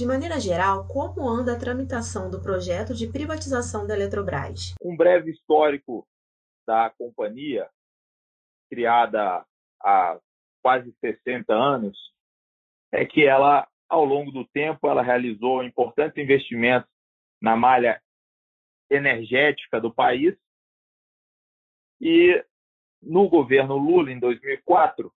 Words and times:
De 0.00 0.06
maneira 0.06 0.40
geral, 0.40 0.88
como 0.88 1.28
anda 1.28 1.52
a 1.52 1.58
tramitação 1.58 2.30
do 2.30 2.40
projeto 2.40 2.94
de 2.94 3.06
privatização 3.06 3.86
da 3.86 3.94
Eletrobras? 3.94 4.74
Um 4.82 4.96
breve 4.96 5.30
histórico 5.30 6.08
da 6.66 6.88
companhia, 6.88 7.68
criada 8.70 9.44
há 9.78 10.18
quase 10.62 10.90
60 11.00 11.52
anos, 11.52 11.98
é 12.90 13.04
que 13.04 13.26
ela, 13.26 13.68
ao 13.90 14.02
longo 14.06 14.32
do 14.32 14.42
tempo, 14.46 14.88
ela 14.88 15.02
realizou 15.02 15.62
importantes 15.62 16.16
investimentos 16.16 16.88
na 17.38 17.54
malha 17.54 18.00
energética 18.90 19.78
do 19.78 19.92
país 19.92 20.34
e 22.00 22.42
no 23.02 23.28
governo 23.28 23.76
Lula, 23.76 24.10
em 24.10 24.18
2004, 24.18 25.12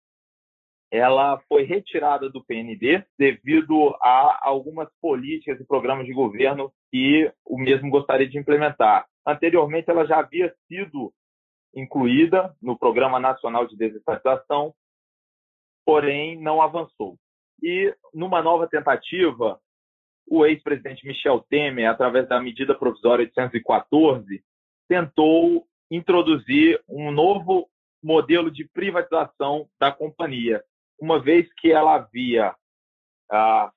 ela 0.94 1.42
foi 1.50 1.64
retirada 1.64 2.30
do 2.30 2.44
PND 2.44 3.04
devido 3.18 3.96
a 4.00 4.40
algumas 4.44 4.88
políticas 5.02 5.60
e 5.60 5.66
programas 5.66 6.06
de 6.06 6.14
governo 6.14 6.72
que 6.92 7.34
o 7.44 7.58
mesmo 7.58 7.90
gostaria 7.90 8.30
de 8.30 8.38
implementar. 8.38 9.08
Anteriormente, 9.26 9.90
ela 9.90 10.06
já 10.06 10.20
havia 10.20 10.54
sido 10.68 11.12
incluída 11.76 12.56
no 12.62 12.78
Programa 12.78 13.20
Nacional 13.20 13.66
de 13.66 13.76
Desestatização, 13.76 14.72
porém 15.84 16.40
não 16.40 16.62
avançou. 16.62 17.18
E 17.64 17.92
numa 18.14 18.44
nova 18.44 18.68
tentativa, 18.68 19.60
o 20.30 20.46
ex-presidente 20.46 21.08
Michel 21.08 21.44
Temer, 21.50 21.90
através 21.90 22.30
da 22.30 22.40
medida 22.40 22.76
provisória 22.76 23.24
814, 23.24 24.44
tentou 24.88 25.66
introduzir 25.90 26.80
um 26.88 27.10
novo 27.10 27.68
modelo 28.04 28.52
de 28.52 28.68
privatização 28.68 29.68
da 29.80 29.92
companhia, 29.92 30.64
uma 31.04 31.20
vez 31.20 31.52
que 31.56 31.70
ela 31.70 31.96
havia 31.96 32.56
ah, 33.30 33.70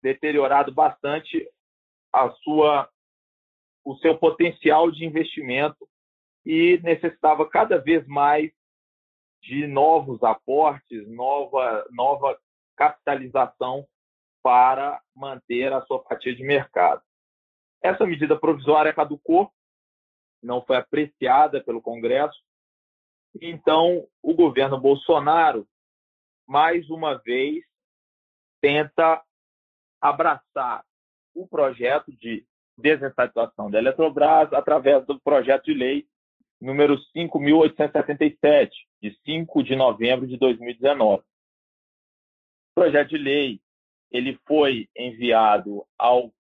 deteriorado 0.00 0.72
bastante 0.72 1.44
a 2.14 2.30
sua, 2.30 2.88
o 3.84 3.96
seu 3.96 4.16
potencial 4.16 4.88
de 4.88 5.04
investimento 5.04 5.88
e 6.46 6.78
necessitava 6.84 7.50
cada 7.50 7.78
vez 7.78 8.06
mais 8.06 8.52
de 9.42 9.66
novos 9.66 10.22
aportes, 10.22 11.08
nova, 11.08 11.84
nova 11.90 12.38
capitalização 12.76 13.84
para 14.40 15.02
manter 15.12 15.72
a 15.72 15.82
sua 15.82 16.00
fatia 16.04 16.32
de 16.32 16.44
mercado. 16.44 17.02
Essa 17.82 18.06
medida 18.06 18.38
provisória 18.38 18.94
caducou, 18.94 19.50
não 20.40 20.64
foi 20.64 20.76
apreciada 20.76 21.60
pelo 21.60 21.82
Congresso, 21.82 22.40
então 23.42 24.06
o 24.22 24.32
governo 24.32 24.80
Bolsonaro 24.80 25.66
mais 26.48 26.88
uma 26.88 27.18
vez, 27.18 27.62
tenta 28.60 29.22
abraçar 30.00 30.82
o 31.34 31.46
projeto 31.46 32.10
de 32.12 32.46
desestatização 32.76 33.70
da 33.70 33.78
Eletrobras 33.78 34.52
através 34.52 35.04
do 35.06 35.20
projeto 35.20 35.66
de 35.66 35.74
lei 35.74 36.08
número 36.60 36.96
5.877, 37.14 38.70
de 39.00 39.16
5 39.24 39.62
de 39.62 39.76
novembro 39.76 40.26
de 40.26 40.36
2019. 40.36 41.22
O 41.22 41.24
projeto 42.74 43.10
de 43.10 43.18
lei 43.18 43.60
ele 44.10 44.38
foi 44.46 44.88
enviado 44.96 45.86
ao 45.98 46.32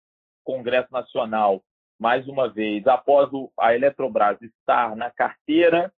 Congresso 0.44 0.92
Nacional 0.92 1.62
mais 1.98 2.28
uma 2.28 2.48
vez 2.48 2.86
após 2.86 3.28
a 3.58 3.74
Eletrobras 3.74 4.40
estar 4.40 4.94
na 4.94 5.10
carteira 5.10 5.92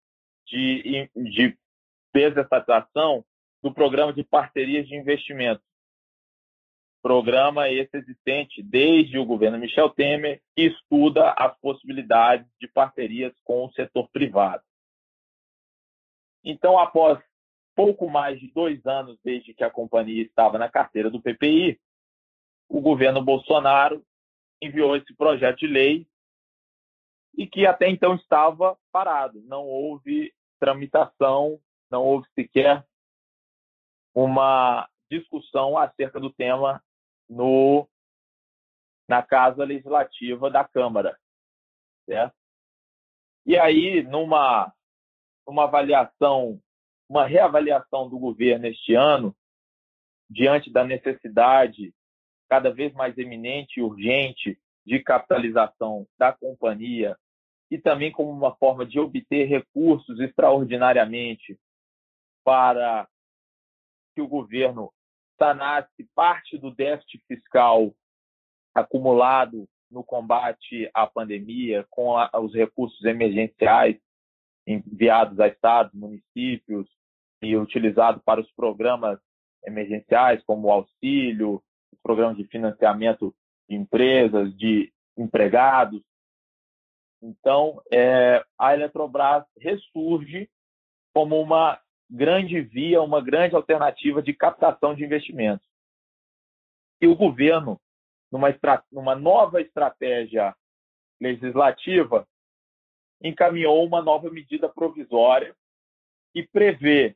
de, 0.45 1.09
de 1.15 1.57
desestatização 2.13 3.25
do 3.67 3.73
Programa 3.73 4.13
de 4.13 4.23
Parcerias 4.23 4.87
de 4.87 4.95
Investimento. 4.95 5.61
Programa 7.01 7.69
esse 7.69 7.97
existente 7.97 8.63
desde 8.63 9.19
o 9.19 9.25
governo 9.25 9.57
Michel 9.57 9.89
Temer, 9.89 10.41
que 10.55 10.67
estuda 10.67 11.31
as 11.31 11.57
possibilidades 11.59 12.47
de 12.61 12.67
parcerias 12.69 13.33
com 13.43 13.65
o 13.65 13.71
setor 13.73 14.07
privado. 14.09 14.63
Então, 16.45 16.79
após 16.79 17.21
pouco 17.75 18.09
mais 18.09 18.39
de 18.39 18.49
dois 18.53 18.85
anos 18.85 19.19
desde 19.21 19.53
que 19.53 19.65
a 19.65 19.69
companhia 19.69 20.23
estava 20.23 20.57
na 20.57 20.69
carteira 20.69 21.09
do 21.09 21.21
PPI, 21.21 21.77
o 22.69 22.79
governo 22.79 23.21
Bolsonaro 23.21 24.01
enviou 24.61 24.95
esse 24.95 25.13
projeto 25.13 25.59
de 25.59 25.67
lei 25.67 26.07
e 27.37 27.45
que 27.45 27.65
até 27.65 27.89
então 27.89 28.15
estava 28.15 28.77
parado. 28.93 29.41
Não 29.41 29.65
houve 29.65 30.33
tramitação, 30.57 31.59
não 31.91 32.03
houve 32.03 32.27
sequer 32.33 32.85
uma 34.19 34.89
discussão 35.11 35.77
acerca 35.77 36.19
do 36.19 36.33
tema 36.33 36.83
no, 37.29 37.87
na 39.07 39.21
Casa 39.21 39.63
Legislativa 39.63 40.49
da 40.49 40.63
Câmara. 40.63 41.15
Certo? 42.03 42.33
E 43.45 43.55
aí, 43.55 44.01
numa, 44.01 44.73
numa 45.45 45.65
avaliação, 45.65 46.59
uma 47.07 47.27
reavaliação 47.27 48.09
do 48.09 48.17
governo 48.17 48.65
este 48.65 48.95
ano, 48.95 49.35
diante 50.27 50.71
da 50.71 50.83
necessidade 50.83 51.93
cada 52.49 52.71
vez 52.71 52.91
mais 52.93 53.15
eminente 53.19 53.79
e 53.79 53.83
urgente 53.83 54.59
de 54.83 54.99
capitalização 54.99 56.07
da 56.17 56.33
companhia 56.33 57.15
e 57.69 57.77
também 57.77 58.11
como 58.11 58.31
uma 58.31 58.55
forma 58.55 58.83
de 58.83 58.99
obter 58.99 59.45
recursos 59.45 60.19
extraordinariamente 60.19 61.59
para 62.43 63.07
que 64.17 64.21
o 64.21 64.27
governo 64.27 64.91
sanasse 65.37 66.03
parte 66.15 66.57
do 66.57 66.71
déficit 66.71 67.21
fiscal 67.27 67.93
acumulado 68.73 69.69
no 69.91 70.03
combate 70.03 70.89
à 70.91 71.05
pandemia, 71.05 71.85
com 71.87 72.17
a, 72.17 72.31
os 72.41 72.51
recursos 72.51 73.05
emergenciais 73.05 73.95
enviados 74.65 75.39
a 75.39 75.47
estados, 75.47 75.93
municípios 75.93 76.89
e 77.43 77.55
utilizados 77.55 78.23
para 78.23 78.41
os 78.41 78.51
programas 78.53 79.19
emergenciais, 79.63 80.43
como 80.45 80.67
o 80.67 80.71
auxílio, 80.71 81.61
os 81.93 81.99
programas 82.01 82.37
de 82.37 82.45
financiamento 82.45 83.35
de 83.69 83.75
empresas, 83.75 84.51
de 84.57 84.91
empregados. 85.15 86.01
Então, 87.21 87.79
é, 87.93 88.43
a 88.57 88.73
Eletrobras 88.73 89.45
ressurge 89.59 90.49
como 91.13 91.39
uma 91.39 91.79
grande 92.09 92.61
via, 92.61 93.01
uma 93.01 93.21
grande 93.21 93.55
alternativa 93.55 94.21
de 94.21 94.33
captação 94.33 94.95
de 94.95 95.03
investimentos. 95.03 95.67
E 97.01 97.07
o 97.07 97.15
governo, 97.15 97.79
numa, 98.31 98.47
numa 98.91 99.15
nova 99.15 99.61
estratégia 99.61 100.55
legislativa, 101.19 102.27
encaminhou 103.21 103.85
uma 103.85 104.01
nova 104.01 104.29
medida 104.29 104.69
provisória 104.69 105.55
que 106.33 106.47
prevê 106.47 107.15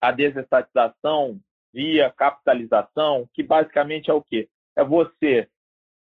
a 0.00 0.12
desestatização 0.12 1.40
via 1.72 2.12
capitalização, 2.12 3.28
que 3.32 3.42
basicamente 3.42 4.10
é 4.10 4.14
o 4.14 4.22
quê? 4.22 4.48
É 4.76 4.84
você 4.84 5.48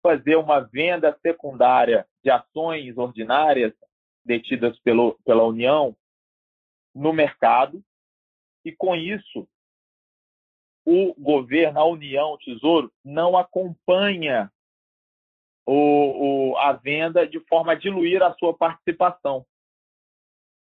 fazer 0.03 0.37
uma 0.37 0.61
venda 0.61 1.17
secundária 1.21 2.07
de 2.25 2.31
ações 2.31 2.97
ordinárias 2.97 3.75
detidas 4.25 4.79
pelo, 4.81 5.19
pela 5.25 5.45
União 5.45 5.95
no 6.95 7.13
mercado 7.13 7.83
e, 8.65 8.73
com 8.73 8.95
isso, 8.95 9.49
o 10.85 11.15
governo, 11.15 11.81
a 11.81 11.85
União, 11.85 12.33
o 12.33 12.39
Tesouro, 12.39 12.93
não 13.05 13.37
acompanha 13.37 14.53
o, 15.67 16.53
o, 16.53 16.57
a 16.59 16.73
venda 16.73 17.27
de 17.27 17.39
forma 17.41 17.73
a 17.73 17.77
diluir 17.77 18.23
a 18.23 18.35
sua 18.35 18.57
participação. 18.57 19.47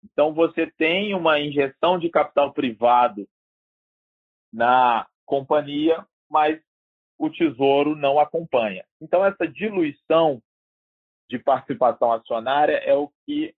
Então, 0.04 0.32
você 0.32 0.70
tem 0.72 1.15
uma 1.15 1.41
injeção 1.41 1.98
de 1.98 2.09
capital 2.09 2.53
privado 2.53 3.28
na 4.53 5.06
companhia, 5.24 6.06
mas 6.28 6.60
o 7.18 7.30
Tesouro 7.30 7.95
não 7.97 8.18
acompanha. 8.18 8.84
Então, 9.01 9.24
essa 9.24 9.47
diluição 9.47 10.42
de 11.28 11.39
participação 11.39 12.12
acionária 12.12 12.77
é 12.77 12.95
o 12.95 13.10
que 13.24 13.54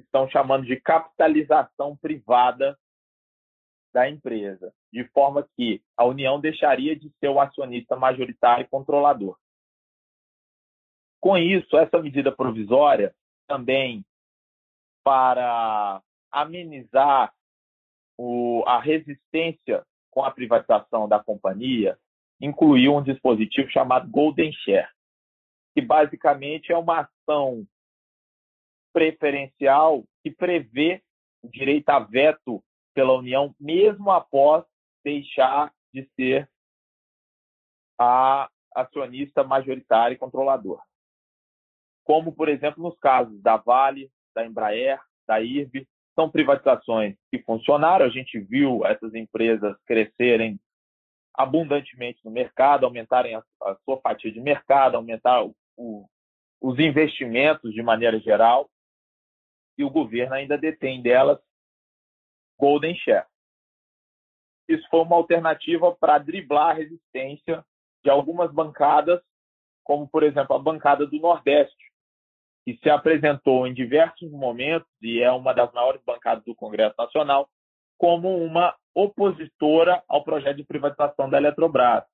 estão 0.00 0.28
chamando 0.28 0.64
de 0.64 0.80
capitalização 0.80 1.96
privada 1.96 2.78
da 3.92 4.08
empresa, 4.08 4.72
de 4.92 5.04
forma 5.08 5.48
que 5.56 5.82
a 5.96 6.04
União 6.04 6.40
deixaria 6.40 6.94
de 6.94 7.10
ser 7.18 7.28
o 7.28 7.40
acionista 7.40 7.96
majoritário 7.96 8.64
e 8.64 8.68
controlador. 8.68 9.36
Com 11.20 11.36
isso, 11.36 11.76
essa 11.76 12.00
medida 12.00 12.30
provisória 12.30 13.14
também 13.46 14.04
para 15.02 16.02
amenizar 16.30 17.32
o, 18.16 18.62
a 18.66 18.78
resistência 18.78 19.84
com 20.10 20.22
a 20.22 20.30
privatização 20.30 21.08
da 21.08 21.22
companhia, 21.22 21.98
incluiu 22.40 22.94
um 22.94 23.02
dispositivo 23.02 23.70
chamado 23.70 24.08
Golden 24.10 24.52
Share, 24.52 24.88
que 25.74 25.80
basicamente 25.80 26.72
é 26.72 26.76
uma 26.76 27.00
ação 27.00 27.66
preferencial 28.92 30.04
que 30.22 30.30
prevê 30.30 31.02
o 31.42 31.48
direito 31.48 31.88
a 31.90 31.98
veto 31.98 32.62
pela 32.94 33.14
União, 33.14 33.54
mesmo 33.60 34.10
após 34.10 34.64
deixar 35.04 35.72
de 35.92 36.08
ser 36.16 36.48
a, 37.98 38.48
acionista 38.74 39.42
majoritário 39.44 40.14
e 40.14 40.18
controlador. 40.18 40.80
Como, 42.04 42.32
por 42.32 42.48
exemplo, 42.48 42.82
nos 42.82 42.98
casos 42.98 43.40
da 43.42 43.56
Vale, 43.56 44.10
da 44.34 44.44
Embraer, 44.44 45.00
da 45.26 45.40
IRB, 45.40 45.86
são 46.14 46.30
privatizações 46.30 47.16
que 47.30 47.38
funcionaram, 47.42 48.04
a 48.04 48.08
gente 48.08 48.40
viu 48.40 48.84
essas 48.84 49.14
empresas 49.14 49.76
crescerem 49.86 50.58
abundantemente 51.34 52.20
no 52.24 52.30
mercado, 52.32 52.84
aumentarem 52.84 53.36
a, 53.36 53.42
a 53.62 53.76
sua 53.84 54.00
fatia 54.00 54.32
de 54.32 54.40
mercado, 54.40 54.96
aumentar 54.96 55.44
o, 55.44 55.54
o, 55.76 56.08
os 56.60 56.78
investimentos 56.80 57.72
de 57.72 57.82
maneira 57.82 58.18
geral, 58.18 58.68
e 59.78 59.84
o 59.84 59.90
governo 59.90 60.34
ainda 60.34 60.58
detém 60.58 61.00
delas 61.00 61.38
golden 62.58 62.94
share. 62.96 63.26
Isso 64.68 64.86
foi 64.90 65.00
uma 65.00 65.16
alternativa 65.16 65.94
para 65.94 66.18
driblar 66.18 66.70
a 66.70 66.74
resistência 66.74 67.64
de 68.04 68.10
algumas 68.10 68.52
bancadas, 68.52 69.22
como, 69.84 70.06
por 70.06 70.22
exemplo, 70.22 70.54
a 70.54 70.58
bancada 70.58 71.06
do 71.06 71.18
Nordeste, 71.18 71.76
que 72.64 72.76
se 72.82 72.90
apresentou 72.90 73.66
em 73.66 73.72
diversos 73.72 74.30
momentos, 74.30 74.88
e 75.00 75.22
é 75.22 75.30
uma 75.30 75.54
das 75.54 75.72
maiores 75.72 76.02
bancadas 76.04 76.44
do 76.44 76.54
Congresso 76.54 76.94
Nacional, 76.98 77.48
como 77.96 78.36
uma 78.44 78.76
opositora 78.94 80.02
ao 80.06 80.22
projeto 80.22 80.56
de 80.58 80.64
privatização 80.64 81.30
da 81.30 81.38
Eletrobras, 81.38 82.04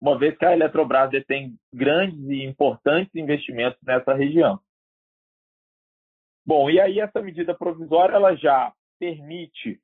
uma 0.00 0.18
vez 0.18 0.36
que 0.38 0.44
a 0.44 0.52
Eletrobras 0.52 1.10
detém 1.10 1.58
grandes 1.72 2.18
e 2.28 2.44
importantes 2.44 3.14
investimentos 3.14 3.78
nessa 3.82 4.14
região. 4.14 4.60
Bom, 6.46 6.70
e 6.70 6.80
aí 6.80 7.00
essa 7.00 7.20
medida 7.20 7.56
provisória 7.56 8.14
ela 8.14 8.36
já 8.36 8.72
permite 9.00 9.80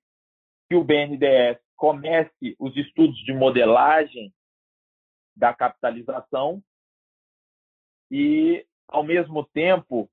que 0.69 0.77
o 0.77 0.85
BNDES 0.85 1.59
comece 1.77 2.55
os 2.57 2.77
estudos 2.77 3.19
de 3.25 3.33
modelagem 3.33 4.33
da 5.37 5.53
capitalização 5.53 6.63
e, 8.09 8.65
ao 8.87 9.03
mesmo 9.03 9.45
tempo, 9.45 10.09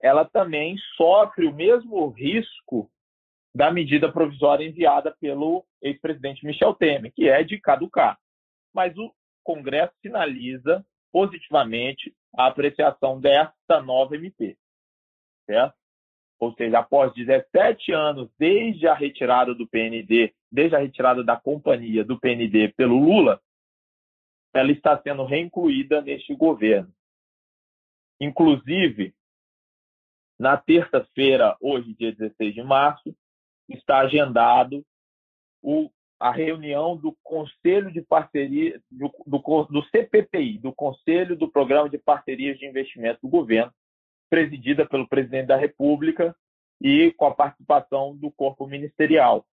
ela 0.00 0.24
também 0.24 0.78
sofre 0.96 1.46
o 1.46 1.54
mesmo 1.54 2.08
risco 2.08 2.90
da 3.54 3.70
medida 3.70 4.10
provisória 4.10 4.66
enviada 4.66 5.14
pelo 5.20 5.62
ex-presidente 5.82 6.46
Michel 6.46 6.74
Temer, 6.74 7.12
que 7.12 7.28
é 7.28 7.42
de 7.42 7.60
caducar. 7.60 8.18
Mas 8.72 8.96
o 8.96 9.14
Congresso 9.44 9.92
sinaliza 10.00 10.82
positivamente 11.12 12.16
a 12.34 12.46
apreciação 12.46 13.20
desta 13.20 13.82
nova 13.82 14.16
MP. 14.16 14.56
Certo? 15.44 15.81
Ou 16.42 16.52
seja, 16.54 16.80
após 16.80 17.14
17 17.14 17.92
anos 17.92 18.28
desde 18.36 18.88
a 18.88 18.94
retirada 18.94 19.54
do 19.54 19.64
PND, 19.64 20.34
desde 20.50 20.74
a 20.74 20.80
retirada 20.80 21.22
da 21.22 21.36
companhia 21.36 22.04
do 22.04 22.18
PND 22.18 22.66
pelo 22.76 22.98
Lula, 22.98 23.40
ela 24.52 24.72
está 24.72 25.00
sendo 25.00 25.24
reincluída 25.24 26.02
neste 26.02 26.34
governo. 26.34 26.92
Inclusive, 28.20 29.14
na 30.36 30.56
terça-feira, 30.56 31.56
hoje, 31.60 31.94
dia 31.94 32.12
16 32.12 32.54
de 32.54 32.62
março, 32.64 33.14
está 33.68 34.00
agendado 34.00 34.84
o, 35.62 35.88
a 36.18 36.32
reunião 36.32 36.96
do 36.96 37.16
Conselho 37.22 37.92
de 37.92 38.02
Parceria, 38.02 38.82
do, 38.90 39.12
do, 39.24 39.38
do 39.70 39.82
CPPI, 39.90 40.58
do 40.58 40.72
Conselho 40.72 41.36
do 41.36 41.48
Programa 41.48 41.88
de 41.88 41.98
Parcerias 41.98 42.58
de 42.58 42.66
Investimento 42.66 43.20
do 43.22 43.28
Governo, 43.28 43.72
presidida 44.32 44.86
pelo 44.86 45.06
presidente 45.06 45.48
da 45.48 45.58
República 45.58 46.34
e 46.80 47.12
com 47.18 47.26
a 47.26 47.34
participação 47.34 48.16
do 48.16 48.30
corpo 48.30 48.66
ministerial, 48.66 49.44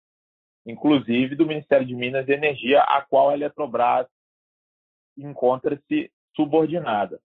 inclusive 0.64 1.34
do 1.34 1.44
Ministério 1.44 1.84
de 1.84 1.96
Minas 1.96 2.28
e 2.28 2.32
Energia, 2.32 2.80
a 2.82 3.02
qual 3.02 3.30
a 3.30 3.34
Eletrobras 3.34 4.06
encontra-se 5.16 6.12
subordinada, 6.36 7.20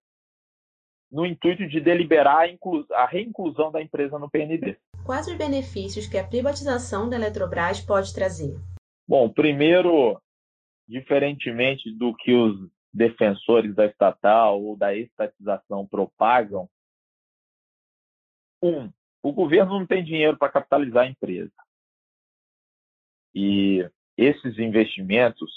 no 1.11 1.27
intuito 1.27 1.67
de 1.67 1.79
deliberar 1.79 2.50
a, 2.50 3.03
a 3.03 3.05
reinclusão 3.05 3.71
da 3.71 3.79
empresa 3.79 4.17
no 4.17 4.31
PND. 4.31 4.75
Quais 5.05 5.27
os 5.27 5.38
benefícios 5.38 6.07
que 6.07 6.17
a 6.17 6.27
privatização 6.27 7.07
da 7.07 7.17
Eletrobras 7.17 7.79
pode 7.79 8.15
trazer? 8.15 8.59
Bom, 9.07 9.29
primeiro, 9.29 10.19
diferentemente 10.88 11.95
do 11.95 12.15
que 12.15 12.33
os 12.33 12.67
defensores 12.91 13.75
da 13.75 13.85
estatal 13.85 14.59
ou 14.59 14.75
da 14.75 14.95
estatização 14.95 15.85
propagam, 15.85 16.67
um, 18.63 18.92
o 19.21 19.33
governo 19.33 19.77
não 19.77 19.86
tem 19.86 20.04
dinheiro 20.04 20.38
para 20.38 20.51
capitalizar 20.51 21.04
a 21.04 21.10
empresa. 21.10 21.51
E 23.36 23.88
esses 24.18 24.57
investimentos, 24.57 25.51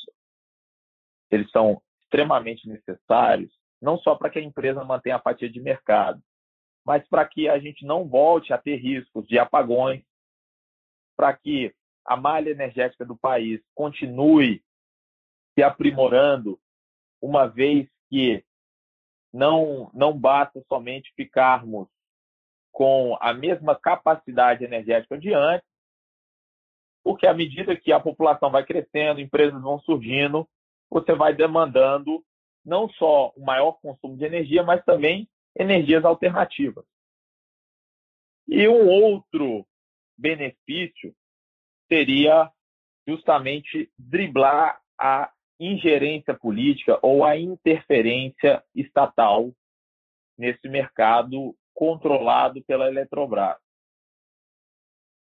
eles 1.30 1.50
são 1.50 1.80
extremamente 2.02 2.68
necessários, 2.68 3.52
não 3.80 3.98
só 3.98 4.14
para 4.14 4.30
que 4.30 4.38
a 4.38 4.42
empresa 4.42 4.84
mantenha 4.84 5.16
a 5.16 5.20
fatia 5.20 5.48
de 5.48 5.60
mercado, 5.60 6.22
mas 6.84 7.06
para 7.08 7.24
que 7.26 7.48
a 7.48 7.58
gente 7.58 7.84
não 7.84 8.08
volte 8.08 8.52
a 8.52 8.58
ter 8.58 8.76
riscos 8.76 9.26
de 9.26 9.38
apagões, 9.38 10.02
para 11.16 11.36
que 11.36 11.74
a 12.04 12.16
malha 12.16 12.50
energética 12.50 13.04
do 13.04 13.16
país 13.16 13.60
continue 13.74 14.62
se 15.54 15.62
aprimorando, 15.62 16.58
uma 17.20 17.46
vez 17.46 17.88
que 18.08 18.44
não, 19.32 19.90
não 19.92 20.16
basta 20.16 20.62
somente 20.68 21.12
ficarmos 21.14 21.88
com 22.76 23.16
a 23.22 23.32
mesma 23.32 23.74
capacidade 23.74 24.62
energética 24.62 25.16
de 25.16 25.32
antes, 25.32 25.66
porque 27.02 27.26
à 27.26 27.32
medida 27.32 27.74
que 27.74 27.90
a 27.90 27.98
população 27.98 28.50
vai 28.50 28.66
crescendo, 28.66 29.18
empresas 29.18 29.62
vão 29.62 29.80
surgindo, 29.80 30.46
você 30.90 31.14
vai 31.14 31.34
demandando 31.34 32.22
não 32.62 32.86
só 32.90 33.32
o 33.34 33.42
maior 33.42 33.80
consumo 33.80 34.18
de 34.18 34.26
energia, 34.26 34.62
mas 34.62 34.84
também 34.84 35.26
energias 35.58 36.04
alternativas. 36.04 36.84
E 38.46 38.68
um 38.68 38.86
outro 38.90 39.66
benefício 40.18 41.14
seria 41.90 42.52
justamente 43.08 43.90
driblar 43.98 44.78
a 45.00 45.32
ingerência 45.58 46.34
política 46.34 46.98
ou 47.00 47.24
a 47.24 47.38
interferência 47.38 48.62
estatal 48.74 49.50
nesse 50.36 50.68
mercado 50.68 51.56
controlado 51.76 52.60
pela 52.64 52.88
Eletrobras. 52.88 53.58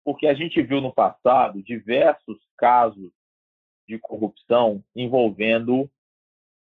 Porque 0.03 0.27
a 0.27 0.33
gente 0.33 0.63
viu 0.63 0.81
no 0.81 0.95
passado 0.95 1.63
diversos 1.63 2.39
casos 2.57 3.13
de 3.87 3.99
corrupção 3.99 4.83
envolvendo 4.95 5.91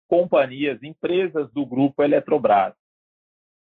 companhias, 0.08 0.82
empresas 0.82 1.52
do 1.52 1.64
grupo 1.64 2.02
Eletrobras 2.02 2.74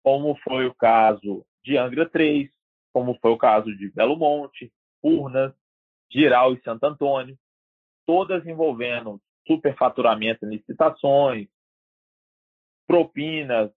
como 0.09 0.37
foi 0.37 0.67
o 0.67 0.75
caso 0.75 1.45
de 1.63 1.77
Angra 1.77 2.09
3, 2.09 2.51
como 2.95 3.19
foi 3.21 3.31
o 3.31 3.37
caso 3.37 3.75
de 3.77 3.91
Belo 3.91 4.17
Monte, 4.17 4.73
Urnas, 5.03 5.53
Giral 6.11 6.55
e 6.55 6.63
Santo 6.63 6.85
Antônio, 6.87 7.39
todas 8.07 8.47
envolvendo 8.47 9.21
superfaturamento 9.47 10.47
em 10.47 10.57
licitações, 10.57 11.49
propinas 12.87 13.71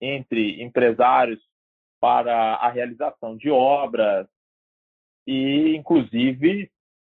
entre 0.00 0.62
empresários 0.62 1.38
para 2.04 2.56
a 2.56 2.68
realização 2.68 3.34
de 3.34 3.50
obras 3.50 4.28
e, 5.26 5.74
inclusive, 5.74 6.70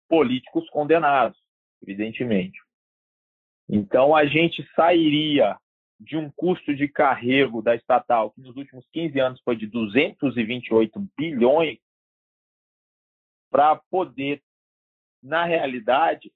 políticos 0.07 0.67
condenados, 0.71 1.37
evidentemente. 1.83 2.59
Então, 3.69 4.15
a 4.15 4.25
gente 4.25 4.67
sairia 4.75 5.59
de 5.99 6.17
um 6.17 6.31
custo 6.31 6.73
de 6.73 6.87
carrego 6.87 7.61
da 7.61 7.75
estatal, 7.75 8.31
que 8.31 8.41
nos 8.41 8.55
últimos 8.55 8.83
15 8.91 9.19
anos 9.19 9.41
foi 9.41 9.55
de 9.55 9.67
228 9.67 11.07
bilhões, 11.15 11.77
para 13.51 13.75
poder, 13.91 14.41
na 15.21 15.45
realidade, 15.45 16.33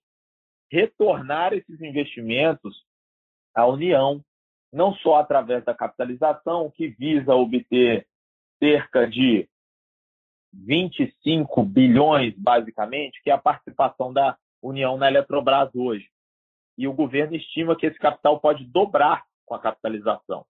retornar 0.72 1.54
esses 1.54 1.82
investimentos 1.82 2.86
à 3.56 3.66
União, 3.66 4.24
não 4.72 4.94
só 4.98 5.16
através 5.16 5.66
da 5.66 5.74
capitalização, 5.74 6.70
que 6.70 6.90
visa 6.90 7.34
obter 7.34 8.06
cerca 8.64 9.06
de 9.06 9.50
25 10.54 11.64
bilhões, 11.64 12.34
basicamente, 12.38 13.22
que 13.22 13.30
é 13.30 13.34
a 13.34 13.38
participação 13.38 14.14
da 14.14 14.38
União 14.62 14.96
na 14.96 15.10
Eletrobras 15.10 15.70
hoje. 15.76 16.08
E 16.78 16.88
o 16.88 16.94
governo 16.94 17.36
estima 17.36 17.76
que 17.76 17.86
esse 17.86 18.00
capital 18.00 18.40
pode 18.40 18.64
dobrar 18.64 19.26
com 19.46 19.54
a 19.54 19.60
capitalização. 19.60 20.46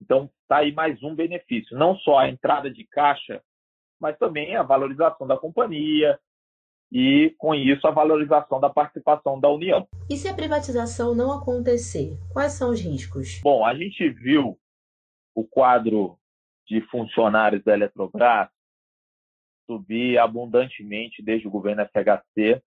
Então, 0.00 0.28
está 0.42 0.58
aí 0.58 0.72
mais 0.72 1.00
um 1.00 1.14
benefício, 1.14 1.78
não 1.78 1.96
só 1.98 2.18
a 2.18 2.28
entrada 2.28 2.68
de 2.68 2.84
caixa, 2.88 3.40
mas 4.00 4.18
também 4.18 4.56
a 4.56 4.64
valorização 4.64 5.24
da 5.24 5.38
companhia 5.38 6.18
e, 6.90 7.32
com 7.38 7.54
isso, 7.54 7.86
a 7.86 7.92
valorização 7.92 8.58
da 8.58 8.68
participação 8.68 9.38
da 9.38 9.48
União. 9.48 9.86
E 10.10 10.16
se 10.16 10.26
a 10.26 10.34
privatização 10.34 11.14
não 11.14 11.30
acontecer, 11.30 12.18
quais 12.32 12.54
são 12.54 12.70
os 12.70 12.80
riscos? 12.80 13.40
Bom, 13.44 13.64
a 13.64 13.74
gente 13.76 14.10
viu 14.10 14.58
o 15.36 15.44
quadro 15.44 16.18
de 16.66 16.80
funcionários 16.82 17.62
da 17.64 17.74
Eletrobras 17.74 18.50
subir 19.66 20.18
abundantemente 20.18 21.22
desde 21.22 21.46
o 21.46 21.50
governo 21.50 21.86
FHC, 21.86 22.62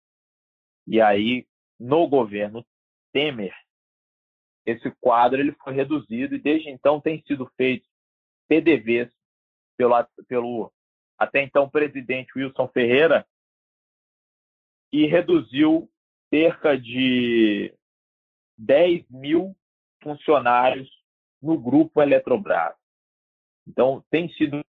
e 0.87 1.01
aí, 1.01 1.47
no 1.79 2.07
governo 2.07 2.65
Temer, 3.11 3.53
esse 4.65 4.89
quadro 4.99 5.39
ele 5.39 5.51
foi 5.53 5.73
reduzido 5.73 6.35
e 6.35 6.39
desde 6.39 6.69
então 6.69 6.99
tem 6.99 7.21
sido 7.23 7.51
feito 7.57 7.87
PDVs 8.47 9.11
pelo, 9.77 9.95
pelo 10.27 10.73
até 11.17 11.41
então 11.41 11.69
presidente 11.69 12.31
Wilson 12.35 12.67
Ferreira 12.69 13.25
e 14.91 15.05
reduziu 15.05 15.89
cerca 16.29 16.77
de 16.77 17.73
10 18.57 19.09
mil 19.09 19.55
funcionários 20.01 20.89
no 21.41 21.59
grupo 21.59 22.01
Eletrobras. 22.01 22.75
Então, 23.67 24.03
tem 24.09 24.29
sido 24.33 24.63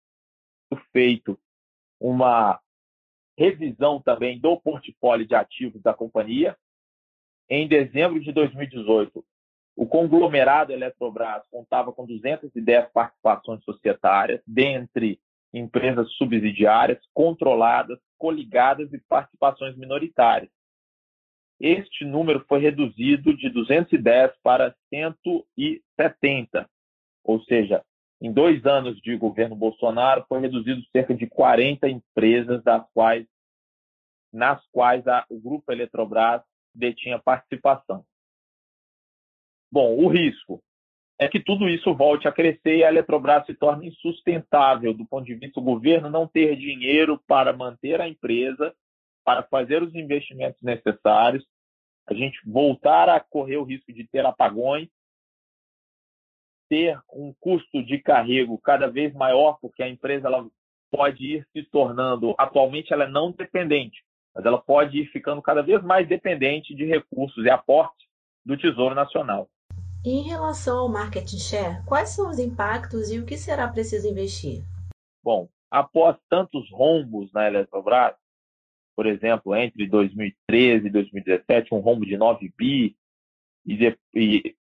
feito 0.91 1.39
uma 1.99 2.59
revisão 3.37 4.01
também 4.01 4.39
do 4.39 4.59
portfólio 4.59 5.27
de 5.27 5.35
ativos 5.35 5.81
da 5.81 5.93
companhia. 5.93 6.57
Em 7.49 7.67
dezembro 7.67 8.19
de 8.19 8.31
2018, 8.31 9.23
o 9.75 9.87
conglomerado 9.87 10.71
Eletrobras 10.71 11.43
contava 11.49 11.91
com 11.91 12.05
210 12.05 12.91
participações 12.91 13.63
societárias, 13.63 14.41
dentre 14.45 15.19
empresas 15.51 16.11
subsidiárias, 16.13 16.99
controladas, 17.13 17.99
coligadas 18.17 18.91
e 18.93 18.99
participações 18.99 19.75
minoritárias. 19.75 20.51
Este 21.59 22.03
número 22.03 22.43
foi 22.47 22.59
reduzido 22.59 23.35
de 23.35 23.49
210 23.49 24.31
para 24.41 24.75
170, 24.89 26.69
ou 27.23 27.41
seja, 27.43 27.83
em 28.23 28.31
dois 28.31 28.65
anos 28.65 29.01
de 29.01 29.17
governo 29.17 29.53
Bolsonaro, 29.53 30.25
foi 30.29 30.39
reduzido 30.39 30.81
cerca 30.93 31.13
de 31.13 31.27
40 31.27 31.89
empresas, 31.89 32.63
das 32.63 32.89
quais, 32.93 33.27
nas 34.31 34.65
quais 34.71 35.05
a, 35.05 35.25
o 35.29 35.37
grupo 35.37 35.69
Eletrobras 35.73 36.41
detinha 36.73 37.19
participação. 37.19 38.05
Bom, 39.69 39.97
o 39.97 40.07
risco 40.07 40.63
é 41.19 41.27
que 41.27 41.41
tudo 41.41 41.67
isso 41.67 41.93
volte 41.93 42.25
a 42.25 42.31
crescer 42.31 42.77
e 42.77 42.83
a 42.85 42.87
Eletrobras 42.87 43.45
se 43.45 43.53
torne 43.55 43.89
insustentável 43.89 44.93
do 44.93 45.05
ponto 45.05 45.25
de 45.25 45.35
vista 45.35 45.59
do 45.59 45.65
governo 45.65 46.09
não 46.09 46.25
ter 46.25 46.55
dinheiro 46.55 47.21
para 47.27 47.51
manter 47.51 47.99
a 47.99 48.07
empresa, 48.07 48.73
para 49.25 49.43
fazer 49.43 49.83
os 49.83 49.93
investimentos 49.93 50.61
necessários, 50.61 51.45
a 52.07 52.13
gente 52.13 52.39
voltar 52.45 53.09
a 53.09 53.19
correr 53.19 53.57
o 53.57 53.63
risco 53.63 53.91
de 53.91 54.07
ter 54.07 54.25
apagões 54.25 54.87
ter 56.73 56.99
um 57.13 57.31
custo 57.39 57.83
de 57.83 57.99
carrego 57.99 58.57
cada 58.57 58.87
vez 58.87 59.13
maior, 59.13 59.59
porque 59.61 59.83
a 59.83 59.87
empresa 59.87 60.27
ela 60.27 60.43
pode 60.89 61.23
ir 61.23 61.47
se 61.53 61.61
tornando, 61.61 62.33
atualmente 62.35 62.91
ela 62.91 63.03
é 63.03 63.07
não 63.07 63.31
dependente, 63.31 64.03
mas 64.33 64.43
ela 64.43 64.59
pode 64.59 64.97
ir 64.97 65.05
ficando 65.11 65.39
cada 65.39 65.61
vez 65.61 65.83
mais 65.83 66.07
dependente 66.07 66.73
de 66.73 66.83
recursos 66.83 67.45
e 67.45 67.49
aportes 67.51 68.07
do 68.43 68.57
Tesouro 68.57 68.95
Nacional. 68.95 69.47
Em 70.03 70.23
relação 70.23 70.79
ao 70.79 70.89
market 70.89 71.29
share, 71.29 71.85
quais 71.85 72.09
são 72.09 72.31
os 72.31 72.39
impactos 72.39 73.11
e 73.11 73.19
o 73.19 73.25
que 73.25 73.37
será 73.37 73.67
preciso 73.67 74.09
investir? 74.09 74.63
Bom, 75.23 75.47
após 75.69 76.17
tantos 76.27 76.67
rombos 76.71 77.31
na 77.33 77.47
Eletrobras, 77.47 78.15
por 78.95 79.05
exemplo, 79.05 79.55
entre 79.55 79.87
2013 79.87 80.87
e 80.87 80.89
2017, 80.89 81.75
um 81.75 81.79
rombo 81.79 82.03
de 82.03 82.17
9 82.17 82.51
bi, 82.57 82.97
e, 83.63 83.77
de, 83.77 83.97
e 84.15 84.55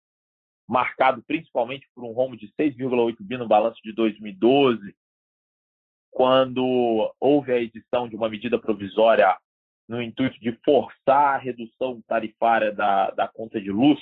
marcado 0.71 1.21
principalmente 1.25 1.89
por 1.93 2.05
um 2.05 2.12
rombo 2.12 2.37
de 2.37 2.47
6,8 2.53 3.17
bi 3.19 3.37
no 3.37 3.49
balanço 3.49 3.83
de 3.83 3.93
2012, 3.93 4.95
quando 6.12 7.12
houve 7.19 7.53
a 7.53 7.61
edição 7.61 8.09
de 8.09 8.15
uma 8.15 8.29
medida 8.29 8.57
provisória 8.57 9.37
no 9.89 10.00
intuito 10.00 10.39
de 10.39 10.53
forçar 10.65 11.35
a 11.35 11.39
redução 11.39 12.00
tarifária 12.03 12.73
da, 12.73 13.11
da 13.11 13.27
conta 13.27 13.61
de 13.61 13.73
luz, 13.73 13.99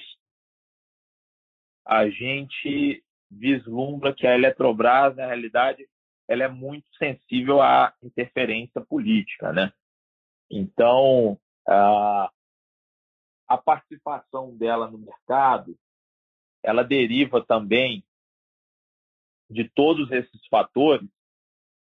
a 1.86 2.06
gente 2.10 3.02
vislumbra 3.30 4.14
que 4.14 4.26
a 4.26 4.34
Eletrobras, 4.34 5.16
na 5.16 5.26
realidade, 5.26 5.88
ela 6.28 6.44
é 6.44 6.48
muito 6.48 6.86
sensível 6.98 7.62
à 7.62 7.94
interferência 8.02 8.82
política, 8.82 9.54
né? 9.54 9.72
Então, 10.50 11.40
a, 11.66 12.30
a 13.48 13.56
participação 13.56 14.54
dela 14.54 14.90
no 14.90 14.98
mercado 14.98 15.74
ela 16.68 16.84
deriva 16.84 17.42
também 17.42 18.04
de 19.48 19.66
todos 19.70 20.12
esses 20.12 20.46
fatores, 20.48 21.08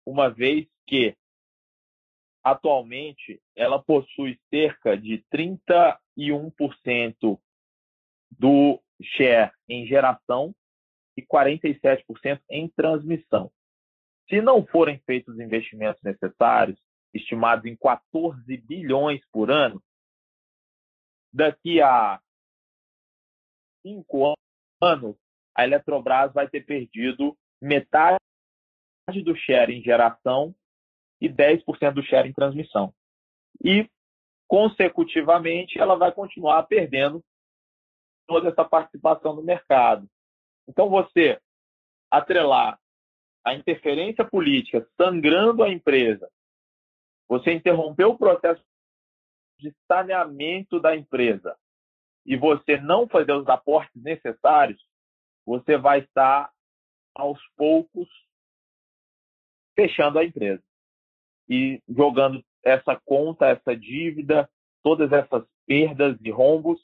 uma 0.05 0.29
vez 0.29 0.67
que 0.85 1.17
atualmente 2.43 3.41
ela 3.55 3.81
possui 3.81 4.39
cerca 4.51 4.95
de 4.95 5.25
31% 5.33 7.41
do 8.29 8.79
share 9.01 9.51
em 9.67 9.87
geração 9.87 10.53
e 11.17 11.23
47% 11.23 12.39
em 12.47 12.69
transmissão. 12.69 13.51
Se 14.29 14.39
não 14.41 14.63
forem 14.63 14.99
feitos 15.07 15.33
os 15.33 15.39
investimentos 15.39 16.03
necessários, 16.03 16.79
estimados 17.11 17.65
em 17.65 17.75
14 17.75 18.55
bilhões 18.57 19.25
por 19.31 19.49
ano, 19.49 19.81
daqui 21.33 21.81
a 21.81 22.21
cinco 23.81 24.36
ano, 24.81 25.17
a 25.55 25.63
Eletrobras 25.63 26.33
vai 26.33 26.47
ter 26.47 26.65
perdido 26.65 27.37
metade 27.61 28.19
do 29.23 29.35
share 29.35 29.73
em 29.73 29.81
geração 29.81 30.53
e 31.19 31.27
10% 31.27 31.93
do 31.93 32.03
share 32.03 32.27
em 32.27 32.33
transmissão. 32.33 32.93
E, 33.63 33.89
consecutivamente, 34.47 35.79
ela 35.79 35.95
vai 35.95 36.11
continuar 36.11 36.63
perdendo 36.63 37.23
toda 38.27 38.49
essa 38.49 38.63
participação 38.63 39.35
no 39.35 39.41
mercado. 39.41 40.07
Então, 40.67 40.89
você 40.89 41.39
atrelar 42.11 42.79
a 43.43 43.53
interferência 43.53 44.25
política 44.25 44.85
sangrando 44.97 45.63
a 45.63 45.69
empresa, 45.69 46.29
você 47.27 47.53
interrompeu 47.53 48.11
o 48.11 48.17
processo 48.17 48.63
de 49.59 49.73
saneamento 49.87 50.79
da 50.79 50.95
empresa, 50.95 51.57
e 52.27 52.35
você 52.35 52.77
não 52.81 53.07
fazer 53.07 53.31
os 53.31 53.47
aportes 53.47 54.03
necessários, 54.03 54.85
você 55.45 55.77
vai 55.77 55.99
estar 55.99 56.51
aos 57.15 57.39
poucos 57.55 58.09
fechando 59.73 60.19
a 60.19 60.25
empresa 60.25 60.61
e 61.49 61.81
jogando 61.87 62.43
essa 62.61 62.99
conta, 63.05 63.45
essa 63.45 63.73
dívida, 63.75 64.49
todas 64.83 65.11
essas 65.13 65.47
perdas 65.65 66.17
e 66.21 66.29
rombos, 66.29 66.81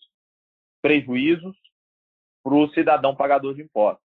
prejuízos 0.81 1.57
para 2.41 2.53
o 2.53 2.69
cidadão 2.69 3.13
pagador 3.13 3.53
de 3.53 3.63
impostos. 3.63 4.02